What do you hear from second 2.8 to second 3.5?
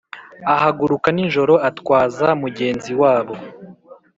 wabo